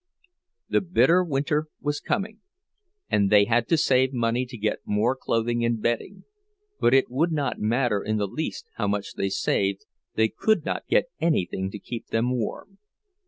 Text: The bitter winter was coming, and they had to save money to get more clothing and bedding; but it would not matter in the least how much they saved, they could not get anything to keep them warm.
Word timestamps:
The 0.67 0.81
bitter 0.81 1.23
winter 1.23 1.67
was 1.79 1.99
coming, 1.99 2.39
and 3.07 3.29
they 3.31 3.45
had 3.45 3.67
to 3.67 3.77
save 3.77 4.13
money 4.13 4.47
to 4.47 4.57
get 4.57 4.79
more 4.83 5.15
clothing 5.15 5.63
and 5.63 5.79
bedding; 5.79 6.23
but 6.79 6.91
it 6.95 7.11
would 7.11 7.31
not 7.31 7.59
matter 7.59 8.01
in 8.01 8.17
the 8.17 8.25
least 8.25 8.65
how 8.77 8.87
much 8.87 9.13
they 9.13 9.29
saved, 9.29 9.85
they 10.15 10.27
could 10.27 10.65
not 10.65 10.87
get 10.87 11.11
anything 11.19 11.69
to 11.69 11.77
keep 11.77 12.07
them 12.07 12.31
warm. 12.35 12.79